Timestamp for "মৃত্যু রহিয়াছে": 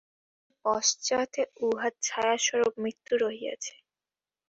2.83-3.73